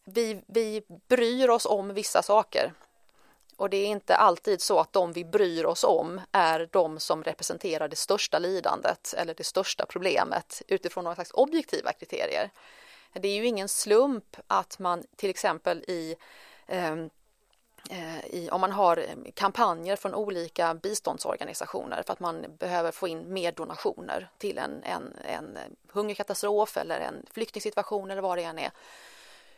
[0.03, 2.73] Vi, vi bryr oss om vissa saker
[3.57, 7.23] och det är inte alltid så att de vi bryr oss om är de som
[7.23, 12.49] representerar det största lidandet eller det största problemet utifrån några slags objektiva kriterier.
[13.13, 16.15] Det är ju ingen slump att man till exempel i
[16.67, 17.09] ehm,
[17.89, 23.33] eh, i, om man har kampanjer från olika biståndsorganisationer för att man behöver få in
[23.33, 28.71] mer donationer till en, en, en hungerkatastrof eller en flyktingsituation eller vad det än är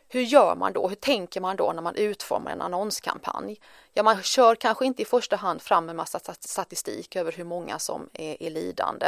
[0.08, 0.88] hur gör man då?
[0.88, 3.60] Hur tänker man då när man utformar en annonskampanj?
[3.92, 7.78] Ja, man kör kanske inte i första hand fram en massa statistik över hur många
[7.78, 9.06] som är, är lidande.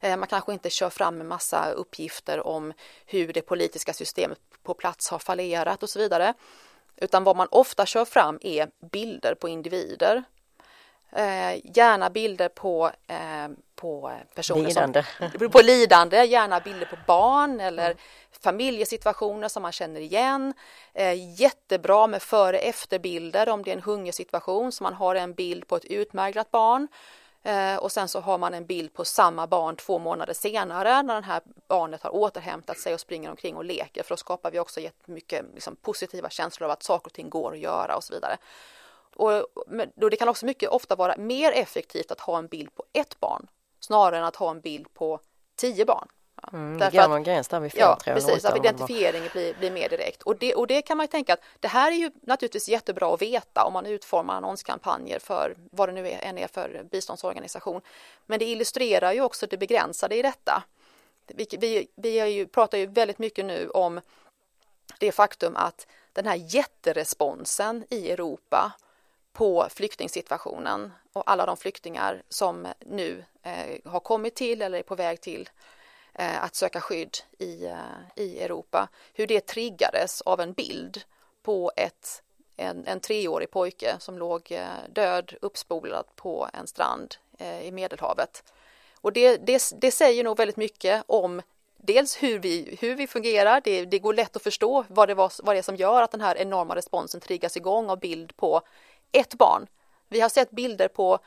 [0.00, 2.72] Eh, man kanske inte kör fram en massa uppgifter om
[3.06, 6.34] hur det politiska systemet på plats har fallerat och så vidare.
[6.96, 10.24] Utan vad man ofta kör fram är bilder på individer.
[11.12, 15.04] Eh, gärna bilder på, eh, på personer lidande.
[15.38, 17.96] som på lidande, gärna bilder på barn eller mm.
[18.40, 20.54] familjesituationer som man känner igen.
[20.94, 25.68] Eh, jättebra med före efterbilder om det är en hungersituation så man har en bild
[25.68, 26.88] på ett utmärglat barn
[27.42, 31.14] eh, och sen så har man en bild på samma barn två månader senare när
[31.20, 34.58] det här barnet har återhämtat sig och springer omkring och leker för då skapar vi
[34.58, 38.14] också jättemycket liksom, positiva känslor av att saker och ting går att göra och så
[38.14, 38.36] vidare.
[39.16, 39.46] Och,
[40.10, 43.46] det kan också mycket ofta vara mer effektivt att ha en bild på ett barn
[43.86, 45.20] snarare än att ha en bild på
[45.56, 46.08] tio barn.
[46.42, 49.88] Ja, mm, därför någon gräns där vid fem, Ja, precis, att identifieringen blir, blir mer
[49.88, 50.22] direkt.
[50.22, 53.14] Och det, och det kan man ju tänka att det här är ju naturligtvis jättebra
[53.14, 57.80] att veta om man utformar annonskampanjer för vad det nu är, än är för biståndsorganisation.
[58.26, 60.62] Men det illustrerar ju också det begränsade i detta.
[61.26, 64.00] Vi, vi, vi ju, pratar ju väldigt mycket nu om
[64.98, 68.72] det faktum att den här jätteresponsen i Europa
[69.36, 74.94] på flyktingsituationen och alla de flyktingar som nu eh, har kommit till eller är på
[74.94, 75.48] väg till
[76.14, 77.76] eh, att söka skydd i, eh,
[78.16, 78.88] i Europa.
[79.14, 81.02] Hur det triggades av en bild
[81.42, 82.22] på ett,
[82.56, 88.44] en, en treårig pojke som låg eh, död uppspolad på en strand eh, i Medelhavet.
[89.00, 91.42] Och det, det, det säger nog väldigt mycket om
[91.76, 95.32] dels hur vi, hur vi fungerar, det, det går lätt att förstå vad det, var,
[95.42, 98.62] vad det är som gör att den här enorma responsen triggas igång av bild på
[99.12, 99.66] ett barn.
[100.08, 101.18] Vi har sett bilder på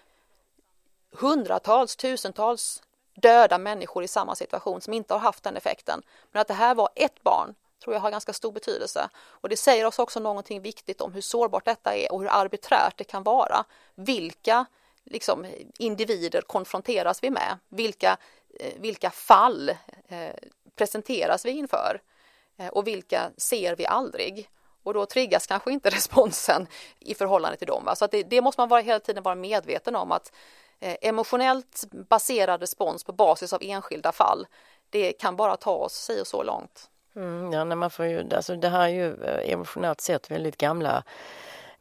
[1.11, 2.83] hundratals, tusentals
[3.15, 6.01] döda människor i samma situation som inte har haft den effekten.
[6.31, 9.09] Men att det här var ett barn tror jag har ganska stor betydelse.
[9.17, 12.97] Och det säger oss också någonting viktigt om hur sårbart detta är och hur arbiträrt
[12.97, 13.65] det kan vara.
[13.95, 14.65] Vilka
[15.03, 15.45] liksom,
[15.77, 17.57] individer konfronteras vi med?
[17.69, 18.17] Vilka,
[18.59, 19.69] eh, vilka fall
[20.07, 20.35] eh,
[20.75, 22.01] presenteras vi inför?
[22.57, 24.49] Eh, och vilka ser vi aldrig?
[24.83, 26.67] Och då triggas kanske inte responsen
[26.99, 27.85] i förhållande till dem.
[27.85, 27.95] Va?
[27.95, 30.31] Så att det, det måste man vara, hela tiden vara medveten om att
[30.79, 34.47] eh, emotionellt baserad respons på basis av enskilda fall,
[34.89, 36.89] det kan bara ta oss si och så långt.
[37.15, 40.57] Mm, ja, när man får ju, alltså det här är ju eh, emotionellt sett väldigt
[40.57, 41.03] gamla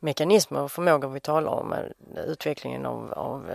[0.00, 3.46] mekanismer och förmågor vi talar om, eh, utvecklingen av, av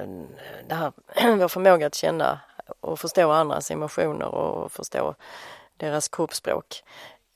[0.68, 0.92] det här,
[1.38, 2.40] vår förmåga att känna
[2.80, 5.16] och förstå andras emotioner och förstå
[5.78, 6.84] deras kroppsspråk.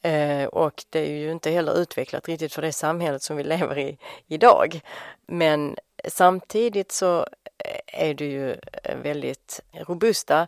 [0.02, 3.78] Eh, och det är ju inte heller utvecklat riktigt för det samhället som vi lever
[3.78, 4.82] i idag.
[5.28, 5.76] Men
[6.08, 7.20] samtidigt så
[7.58, 10.48] eh, är det ju eh, väldigt robusta,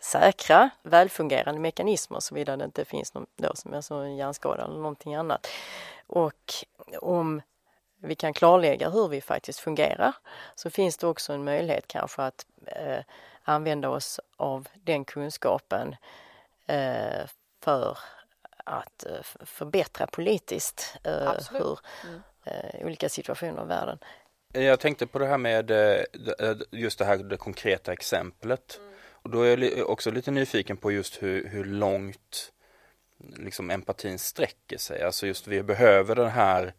[0.00, 5.14] säkra, välfungerande mekanismer såvida det inte finns någon då som är en hjärnskada eller någonting
[5.14, 5.46] annat.
[6.06, 6.54] Och
[7.00, 7.42] om
[8.02, 10.14] vi kan klarlägga hur vi faktiskt fungerar
[10.54, 13.04] så finns det också en möjlighet kanske att eh,
[13.42, 15.96] använda oss av den kunskapen
[16.66, 17.26] eh,
[17.62, 17.98] för
[18.64, 22.20] att eh, förbättra politiskt eh, hur mm.
[22.44, 23.98] Eh, olika situationer i världen.
[24.52, 25.70] Jag tänkte på det här med
[26.70, 28.78] just det här det konkreta exemplet.
[28.78, 28.92] Mm.
[29.12, 32.52] Och då är jag också lite nyfiken på just hur, hur långt
[33.18, 35.02] liksom empatin sträcker sig.
[35.02, 36.74] Alltså just vi behöver den här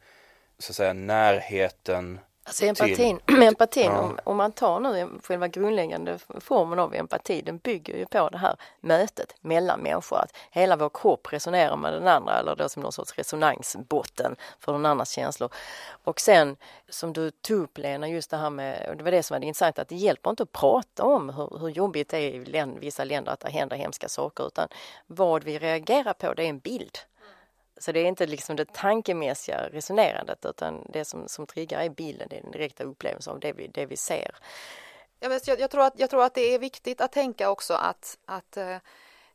[0.60, 2.20] så att säga närheten
[2.52, 4.00] Alltså empatin, empatin ja.
[4.00, 8.38] om, om, man tar nu själva grundläggande formen av empati, den bygger ju på det
[8.38, 12.84] här mötet mellan människor, att hela vår kropp resonerar med den andra eller då som
[12.84, 15.50] någon sorts resonansbotten för någon annans känslor.
[16.04, 16.58] Och sen
[16.90, 19.40] som du tog upp Lena, just det här med, och det var det som var
[19.40, 22.80] det intressanta, att det hjälper inte att prata om hur, hur jobbigt det är i
[22.80, 24.68] vissa länder att det händer hemska saker, utan
[25.08, 26.98] vad vi reagerar på det är en bild.
[27.82, 32.28] Så det är inte liksom det tankemässiga resonerandet utan det som, som triggar är bilden,
[32.30, 34.36] det är den direkta upplevelsen av det vi, det vi ser.
[35.20, 38.18] Jag, jag, jag, tror att, jag tror att det är viktigt att tänka också att,
[38.26, 38.78] att eh,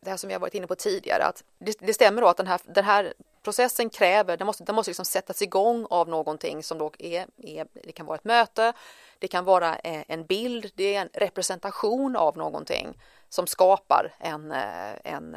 [0.00, 2.46] det här som jag varit inne på tidigare, att det, det stämmer då att den
[2.46, 6.78] här, den här processen kräver, den måste, den måste liksom sättas igång av någonting som
[6.78, 8.72] då är, är, det kan vara ett möte,
[9.18, 14.52] det kan vara eh, en bild, det är en representation av någonting som skapar en,
[14.52, 15.36] eh, en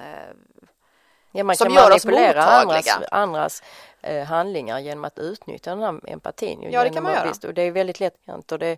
[1.32, 3.64] Ja, man som kan gör manipulera andras, andras
[4.02, 6.68] eh, handlingar genom att utnyttja den här empatin.
[6.72, 7.28] Ja, det kan man göra.
[7.28, 8.78] Visst, och det är väldigt lätt hänt och det,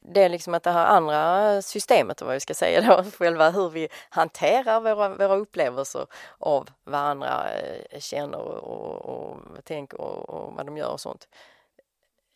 [0.00, 3.70] det är liksom att det här andra systemet, vad jag ska säga då, själva hur
[3.70, 6.06] vi hanterar våra, våra upplevelser
[6.38, 11.00] av vad andra eh, känner och, och, och tänker och, och, vad de gör och
[11.00, 11.28] sånt.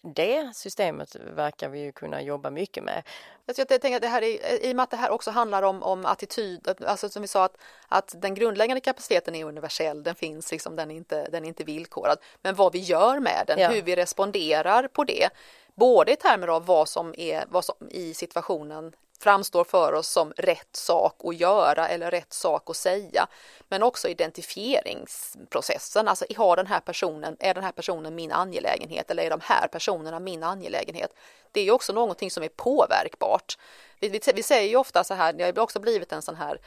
[0.05, 3.03] Det systemet verkar vi ju kunna jobba mycket med.
[3.47, 5.83] Jag tänker att det här är, i och med att det här också handlar om,
[5.83, 7.57] om attityd, alltså som vi sa att,
[7.89, 11.65] att den grundläggande kapaciteten är universell, den finns liksom, den är inte, den är inte
[11.65, 12.19] villkorad.
[12.43, 13.69] Men vad vi gör med den, ja.
[13.69, 15.29] hur vi responderar på det,
[15.75, 20.33] både i termer av vad som är vad som i situationen framstår för oss som
[20.37, 23.27] rätt sak att göra eller rätt sak att säga.
[23.69, 29.23] Men också identifieringsprocessen, alltså har den här personen, är den här personen min angelägenhet eller
[29.23, 31.15] är de här personerna min angelägenhet?
[31.53, 33.59] Det är ju också någonting som är påverkbart.
[34.01, 36.61] Vi, vi, vi säger ju ofta så här, det har också blivit en sån här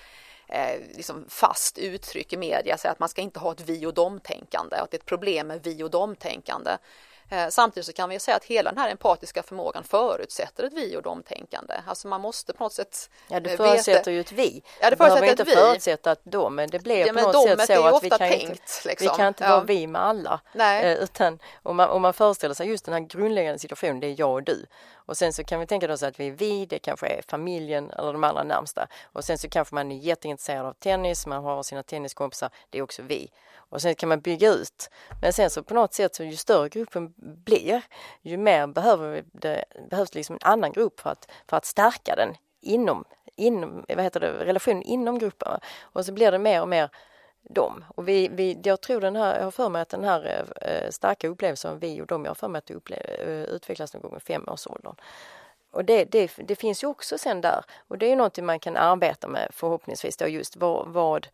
[0.48, 3.94] eh, liksom fast uttryck i media, så att man ska inte ha ett vi och
[3.94, 6.72] dom-tänkande, att det är ett problem med vi och dom-tänkande.
[7.30, 10.98] Eh, samtidigt så kan vi säga att hela den här empatiska förmågan förutsätter ett vi
[10.98, 11.74] och domtänkande.
[11.88, 14.12] Alltså man måste på något sätt Ja, det eh, förutsätter veta.
[14.12, 14.64] ju ett vi.
[14.82, 15.52] Ja, det förutsätter inte vi.
[15.52, 18.44] förutsätta ett dom, men det blir ja, på något sätt så att vi kan, tänkt,
[18.44, 19.08] inte, liksom.
[19.12, 19.50] vi kan inte ja.
[19.50, 20.40] vara vi med alla.
[20.54, 20.86] Nej.
[20.86, 24.16] Eh, utan om man, om man föreställer sig just den här grundläggande situationen, det är
[24.20, 24.66] jag och du.
[25.08, 27.92] Och sen så kan vi tänka oss att vi är vi, det kanske är familjen
[27.92, 28.88] eller de allra närmsta.
[29.04, 32.82] Och sen så kanske man är jätteintresserad av tennis, man har sina tenniskompisar, det är
[32.82, 33.32] också vi.
[33.56, 34.90] Och sen kan man bygga ut.
[35.22, 37.82] Men sen så på något sätt så ju större gruppen blir,
[38.22, 42.36] ju mer behöver det, behövs liksom en annan grupp för att, för att stärka den
[42.62, 45.60] inom, inom vad heter det, relationen inom gruppen.
[45.82, 46.90] Och så blir det mer och mer
[47.50, 47.86] dem.
[47.96, 50.90] Och vi, vi, jag tror den här, jag har för mig att den här eh,
[50.90, 53.94] starka upplevelsen av vi och dem, jag har för mig att det upple- eh, utvecklas
[53.94, 54.96] någon gång i femårsåldern.
[55.72, 58.60] Och det, det, det, finns ju också sen där och det är ju någonting man
[58.60, 61.28] kan arbeta med förhoppningsvis då just vad, vad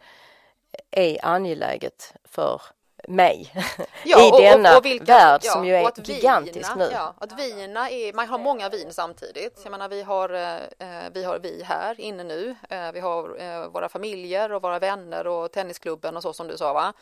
[0.92, 2.62] är angeläget för
[3.08, 3.54] mig
[4.04, 6.90] ja, i denna och, och vilka, värld ja, som ju är gigantisk vina, nu.
[6.94, 9.60] Ja, att vina är, man har många vin samtidigt.
[9.64, 12.56] Jag menar, vi har, eh, vi har vi här inne nu.
[12.70, 16.58] Eh, vi har eh, våra familjer och våra vänner och tennisklubben och så som du
[16.58, 16.94] sa va.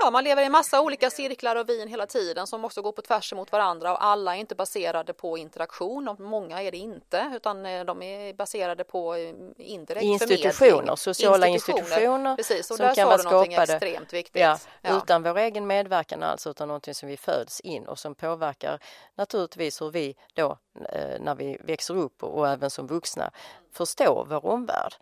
[0.00, 3.02] Ja, man lever i massa olika cirklar och vin hela tiden som också går på
[3.02, 7.32] tvärs emot varandra och alla är inte baserade på interaktion och många är det inte
[7.36, 12.86] utan eh, de är baserade på eh, indirekt institutioner, sociala institutioner, institutioner Precis, och som
[12.86, 14.42] där kan vara skapade extremt viktigt.
[14.42, 14.96] Ja, ja.
[14.96, 18.78] Utan vår egen medverkan alltså utan någonting som vi föds in och som påverkar
[19.14, 20.58] naturligtvis hur vi då
[20.92, 23.30] eh, när vi växer upp och även som vuxna
[23.72, 24.94] förstår vår omvärld.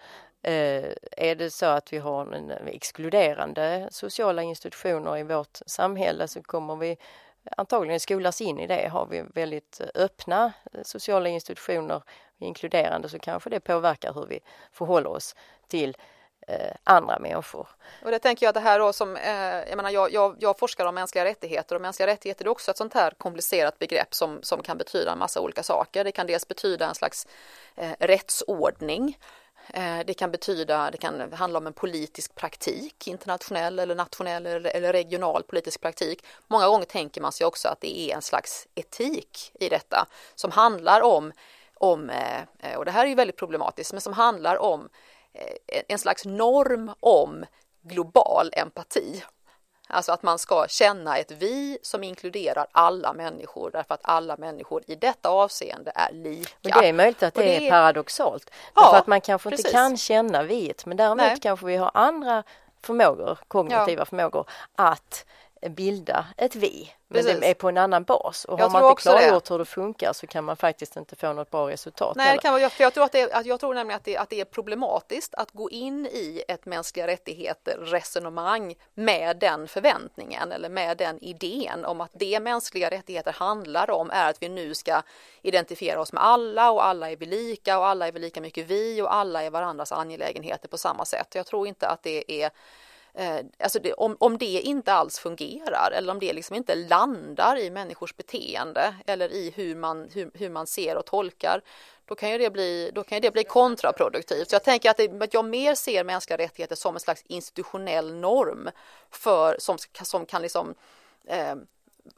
[0.43, 6.43] Eh, är det så att vi har en exkluderande sociala institutioner i vårt samhälle så
[6.43, 6.97] kommer vi
[7.57, 8.89] antagligen skolas in i det.
[8.89, 12.03] Har vi väldigt öppna eh, sociala institutioner,
[12.39, 14.41] inkluderande, så kanske det påverkar hur vi
[14.73, 15.35] förhåller oss
[15.69, 15.97] till
[16.47, 17.69] eh, andra människor.
[18.05, 20.87] Och det tänker jag det här då som, eh, jag menar jag, jag, jag, forskar
[20.87, 24.63] om mänskliga rättigheter och mänskliga rättigheter är också ett sånt här komplicerat begrepp som, som
[24.63, 26.05] kan betyda en massa olika saker.
[26.05, 27.27] Det kan dels betyda en slags
[27.77, 29.17] eh, rättsordning Eh,
[29.75, 34.93] Eh, det kan betyda, det kan handla om en politisk praktik, internationell eller nationell eller
[34.93, 36.25] regional politisk praktik.
[36.49, 40.51] Många gånger tänker man sig också att det är en slags etik i detta som
[40.51, 41.33] handlar om,
[41.75, 44.89] om eh, och det här är ju väldigt problematiskt, men som handlar om
[45.33, 47.45] eh, en slags norm om
[47.83, 49.23] global empati.
[49.91, 54.83] Alltså att man ska känna ett vi som inkluderar alla människor därför att alla människor
[54.87, 56.77] i detta avseende är lika.
[56.77, 58.51] Och det är möjligt att det, det är paradoxalt.
[58.75, 59.67] Ja, därför att man kanske precis.
[59.67, 61.41] inte kan känna viet men däremot Nej.
[61.41, 62.43] kanske vi har andra
[62.83, 64.05] förmågor, kognitiva ja.
[64.05, 65.25] förmågor att
[65.69, 66.93] bilda ett vi.
[67.09, 67.41] Men Precis.
[67.41, 69.55] det är på en annan bas och jag har man inte klargjort det.
[69.55, 72.17] hur det funkar så kan man faktiskt inte få något bra resultat.
[72.17, 74.17] Nej, det kan vara, för jag, tror att det är, jag tror nämligen att det,
[74.17, 80.53] att det är problematiskt att gå in i ett mänskliga rättigheter resonemang med den förväntningen
[80.53, 84.75] eller med den idén om att det mänskliga rättigheter handlar om är att vi nu
[84.75, 85.03] ska
[85.43, 88.67] identifiera oss med alla och alla är vi lika och alla är vi lika mycket
[88.67, 91.35] vi och alla är varandras angelägenheter på samma sätt.
[91.35, 92.51] Jag tror inte att det är
[93.15, 97.59] Eh, alltså det, om, om det inte alls fungerar eller om det liksom inte landar
[97.59, 101.63] i människors beteende eller i hur man, hur, hur man ser och tolkar,
[102.05, 104.51] då kan ju det bli, då kan det bli kontraproduktivt.
[104.51, 108.15] Så jag tänker att, det, att jag mer ser mänskliga rättigheter som en slags institutionell
[108.15, 108.71] norm
[109.11, 110.75] för, som, som kan liksom
[111.27, 111.55] eh,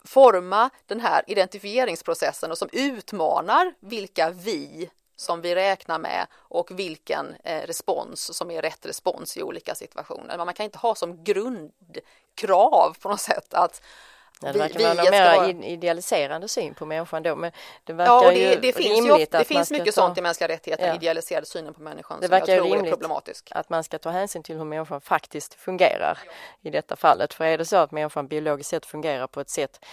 [0.03, 4.89] forma den här identifieringsprocessen och som utmanar vilka vi
[5.23, 10.37] som vi räknar med och vilken eh, respons som är rätt respons i olika situationer.
[10.37, 13.81] Men man kan inte ha som grundkrav på något sätt att
[14.51, 17.35] det verkar vi, vara en mer idealiserande syn på människan då.
[17.35, 17.51] Men
[17.83, 20.01] det verkar ja, och det, det finns rimligt ju, Det finns mycket ta...
[20.01, 20.95] sånt i mänskliga rättigheter, ja.
[20.95, 23.49] idealiserade synen på människan det som jag tror är problematisk.
[23.51, 26.19] att man ska ta hänsyn till hur människan faktiskt fungerar
[26.61, 27.33] i detta fallet.
[27.33, 29.85] För är det så att människan biologiskt sett fungerar på ett sätt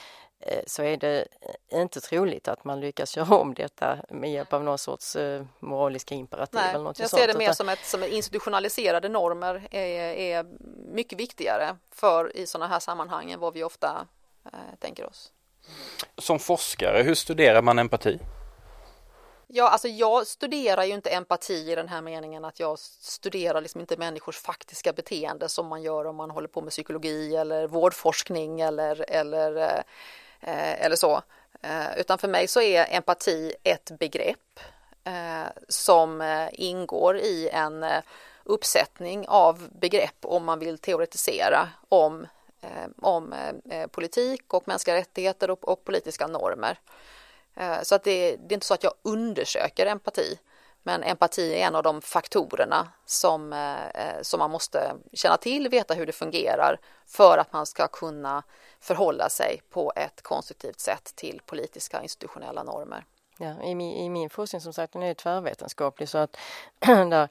[0.66, 1.28] så är det
[1.72, 6.14] inte troligt att man lyckas göra om detta med hjälp av någon sorts eh, moraliska
[6.14, 6.61] imperativ.
[6.61, 10.47] Nej, eller något jag ser det mer som, ett, som institutionaliserade normer är, är
[10.95, 14.07] mycket viktigare för i sådana här sammanhang än vad vi ofta
[14.45, 15.32] eh, tänker oss.
[16.18, 18.18] Som forskare, hur studerar man empati?
[19.53, 23.80] Ja, alltså jag studerar ju inte empati i den här meningen att jag studerar liksom
[23.80, 28.61] inte människors faktiska beteende som man gör om man håller på med psykologi eller vårdforskning
[28.61, 29.82] eller, eller,
[30.41, 31.22] eh, eller så.
[31.62, 34.61] Eh, utan för mig så är empati ett begrepp
[35.05, 38.03] eh, som eh, ingår i en eh,
[38.45, 42.26] uppsättning av begrepp om man vill teoretisera om,
[42.61, 46.78] eh, om eh, eh, politik och mänskliga rättigheter och, och politiska normer.
[47.55, 50.38] Eh, så att det, det, är inte så att jag undersöker empati,
[50.82, 55.68] men empati är en av de faktorerna som, eh, eh som man måste känna till,
[55.68, 58.43] veta hur det fungerar för att man ska kunna
[58.80, 63.04] förhålla sig på ett konstruktivt sätt till politiska institutionella normer.
[63.38, 66.36] Ja, i, min, I min forskning som sagt den är tvärvetenskaplig så att
[66.78, 67.28] där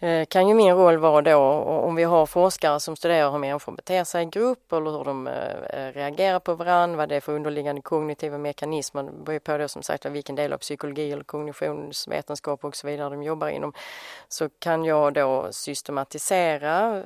[0.00, 3.72] Eh, kan ju min roll vara då om vi har forskare som studerar hur människor
[3.72, 5.34] beter sig i grupp eller hur de eh,
[5.70, 9.02] eh, reagerar på varandra, vad det är för underliggande kognitiva mekanismer.
[9.02, 13.10] Det beror på då som sagt vilken del av psykologi eller kognitionsvetenskap och så vidare
[13.10, 13.72] de jobbar inom.
[14.28, 17.02] Så kan jag då systematisera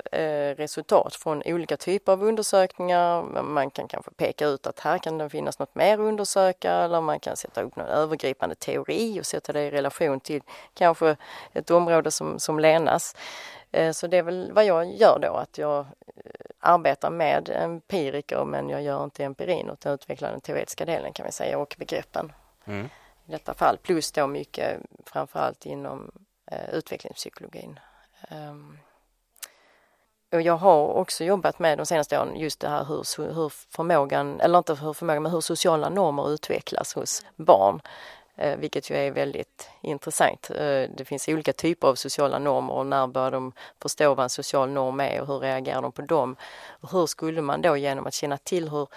[0.57, 3.23] resultat från olika typer av undersökningar.
[3.43, 7.01] Man kan kanske peka ut att här kan det finnas något mer att undersöka eller
[7.01, 10.41] man kan sätta upp någon övergripande teori och sätta det i relation till
[10.73, 11.15] kanske
[11.53, 13.15] ett område som, som Lena kännas.
[13.71, 15.85] Eh, så det är väl vad jag gör då, att jag eh,
[16.59, 21.31] arbetar med empiriker men jag gör inte empirin utan utvecklar den teoretiska delen kan vi
[21.31, 22.31] säga och begreppen.
[22.65, 22.85] Mm.
[23.25, 26.11] I detta fall plus då mycket framförallt inom
[26.51, 27.79] eh, utvecklingspsykologin.
[28.31, 28.79] Um,
[30.31, 34.39] och jag har också jobbat med de senaste åren just det här hur, hur förmågan,
[34.41, 37.81] eller inte hur förmågan, men hur sociala normer utvecklas hos barn.
[38.37, 40.49] Eh, vilket ju är väldigt intressant.
[40.49, 44.29] Eh, det finns olika typer av sociala normer och när bör de förstå vad en
[44.29, 46.35] social norm är och hur reagerar de på dem?
[46.81, 48.87] Och hur skulle man då genom att känna till hur,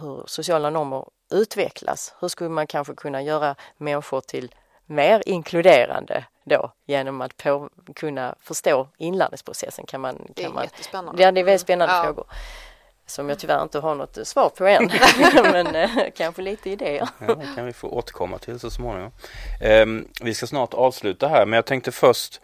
[0.00, 4.54] hur sociala normer utvecklas, hur skulle man kanske kunna göra människor till
[4.86, 10.16] mer inkluderande då genom att på, kunna förstå inlärningsprocessen kan man...
[10.16, 11.22] Kan det är man, jättespännande.
[11.22, 12.04] Ja, det är väldigt spännande ja.
[12.04, 12.26] frågor
[13.06, 14.90] som jag tyvärr inte har något svar på än.
[15.52, 17.08] Men eh, kanske lite idéer.
[17.18, 19.12] Ja, det kan vi få återkomma till så småningom.
[19.60, 19.86] Eh,
[20.22, 22.40] vi ska snart avsluta här men jag tänkte först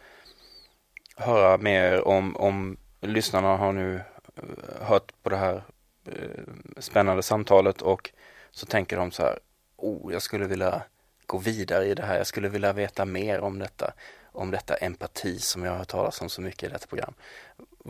[1.17, 3.95] höra mer om, om lyssnarna har nu
[4.37, 5.63] eh, hört på det här
[6.07, 6.43] eh,
[6.79, 8.11] spännande samtalet och
[8.51, 9.39] så tänker de så här,
[9.77, 10.83] oh, jag skulle vilja
[11.27, 13.93] gå vidare i det här, jag skulle vilja veta mer om detta,
[14.33, 17.15] om detta empati som jag har hört talas om så mycket i detta program.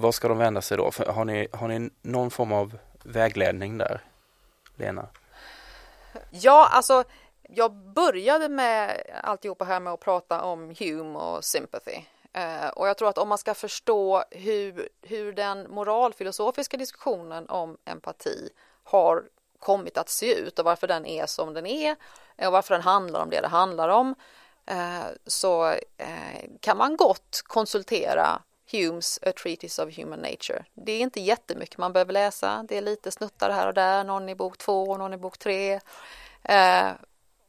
[0.00, 0.90] Vad ska de vända sig då?
[1.06, 4.00] Har ni, har ni någon form av vägledning där,
[4.76, 5.06] Lena?
[6.30, 7.04] Ja, alltså
[7.48, 12.00] jag började med alltihopa här med att prata om Hume och sympathy.
[12.32, 17.76] Eh, och jag tror att om man ska förstå hur, hur den moralfilosofiska diskussionen om
[17.84, 18.50] empati
[18.84, 19.24] har
[19.58, 21.96] kommit att se ut och varför den är som den är
[22.36, 24.14] eh, och varför den handlar om det det handlar om
[24.66, 28.42] eh, så eh, kan man gott konsultera
[28.72, 30.64] Humes A Treatise of Human Nature.
[30.74, 32.64] Det är inte jättemycket man behöver läsa.
[32.68, 35.80] Det är lite snuttar här och där, någon i bok två, någon i bok tre.
[36.42, 36.88] Eh,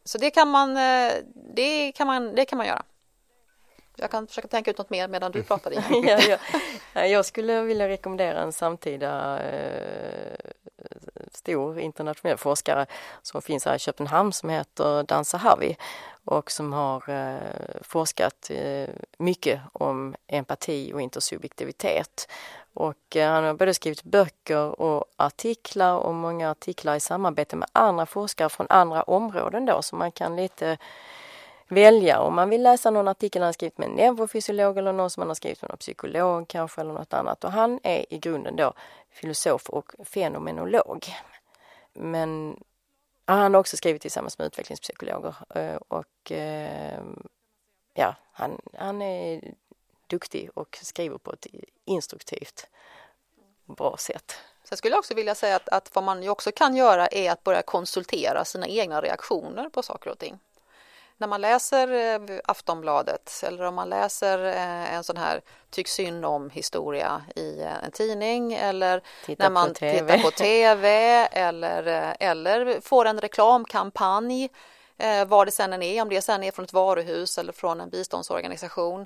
[0.04, 1.12] så det kan man, eh,
[1.56, 2.84] det kan man, det kan man göra.
[3.96, 5.72] Jag kan försöka tänka ut något mer medan du pratar.
[5.90, 6.38] ja,
[6.94, 7.06] ja.
[7.06, 10.52] Jag skulle vilja rekommendera en samtida eh,
[11.32, 12.86] stor internationell forskare
[13.22, 15.78] som finns här i Köpenhamn som heter Dansa Sahavi
[16.30, 22.28] och som har eh, forskat eh, mycket om empati och intersubjektivitet.
[22.74, 27.70] Och eh, han har både skrivit böcker och artiklar och många artiklar i samarbete med
[27.72, 30.78] andra forskare från andra områden då så man kan lite
[31.68, 35.22] välja om man vill läsa någon artikel han skrivit med en neurofysiolog eller någon som
[35.22, 37.44] han har skrivit med någon psykolog kanske eller något annat.
[37.44, 38.74] Och han är i grunden då
[39.12, 41.06] filosof och fenomenolog.
[41.94, 42.58] Men
[43.36, 47.04] han har också skrivit tillsammans med utvecklingspsykologer eh, och eh,
[47.94, 49.54] ja, han, han är
[50.08, 51.48] duktig och skriver på ett
[51.86, 52.68] instruktivt
[53.66, 54.36] bra sätt.
[54.64, 57.32] Sen skulle jag också vilja säga att, att vad man ju också kan göra är
[57.32, 60.40] att börja konsultera sina egna reaktioner på saker och ting
[61.20, 66.26] när man läser eh, Aftonbladet eller om man läser eh, en sån här tyck synd
[66.26, 70.00] om historia i eh, en tidning eller Titta när man TV.
[70.00, 70.90] tittar på TV
[71.32, 74.50] eller, eller får en reklamkampanj
[75.28, 77.90] vad det sen än är, om det sen är från ett varuhus eller från en
[77.90, 79.06] biståndsorganisation Eh,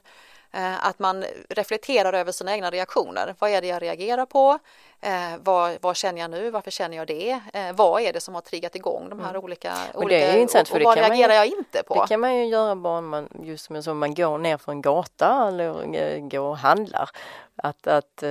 [0.79, 3.35] att man reflekterar över sina egna reaktioner.
[3.39, 4.59] Vad är det jag reagerar på?
[5.03, 6.51] Eh, vad, vad känner jag nu?
[6.51, 7.39] Varför känner jag det?
[7.53, 9.43] Eh, vad är det som har triggat igång de här mm.
[9.43, 12.01] olika, och det är intressant, och, och vad reagerar ju, jag inte på?
[12.01, 15.47] Det kan man ju göra bara man, just som man går ner för en gata
[15.47, 17.09] eller eh, går och handlar.
[17.55, 18.23] Att, att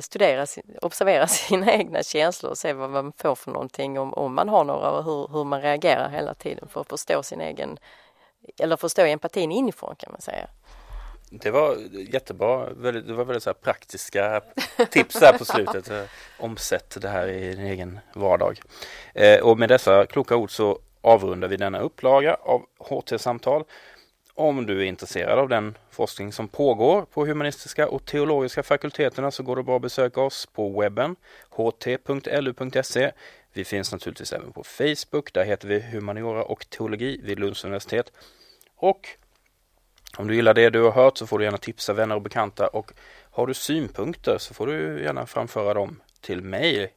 [0.00, 0.46] studera,
[0.82, 4.64] observera sina egna känslor och se vad man får för någonting om, om man har
[4.64, 7.78] några och hur, hur man reagerar hela tiden för att förstå sin egen,
[8.58, 10.48] eller förstå empatin inifrån kan man säga.
[11.34, 12.74] Det var jättebra.
[12.74, 14.40] Det var väldigt så praktiska
[14.90, 15.90] tips där på slutet.
[15.90, 16.02] Eh,
[16.38, 18.60] omsätt det här i din egen vardag.
[19.14, 23.64] Eh, och med dessa kloka ord så avrundar vi denna upplaga av HT-samtal.
[24.34, 29.42] Om du är intresserad av den forskning som pågår på humanistiska och teologiska fakulteterna så
[29.42, 31.16] går det bra att besöka oss på webben
[31.50, 33.12] ht.lu.se.
[33.52, 35.32] Vi finns naturligtvis även på Facebook.
[35.32, 38.12] Där heter vi Humaniora och teologi vid Lunds universitet.
[38.76, 39.08] Och
[40.16, 42.66] om du gillar det du har hört så får du gärna tipsa vänner och bekanta
[42.66, 42.92] och
[43.30, 46.92] har du synpunkter så får du gärna framföra dem till mig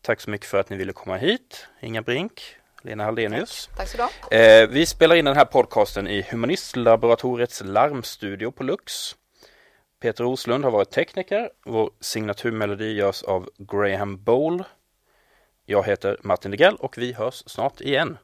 [0.00, 1.66] Tack så mycket för att ni ville komma hit.
[1.80, 3.70] Inga Brink, Lena Haldenius.
[3.76, 8.62] Tack, Tack så du eh, Vi spelar in den här podcasten i Humanistlaboratoriets larmstudio på
[8.62, 9.16] Lux.
[10.02, 11.50] Peter Roslund har varit tekniker.
[11.64, 14.64] Vår signaturmelodi görs av Graham Bowl.
[15.66, 18.18] Jag heter Martin Degrell och vi hörs snart igen.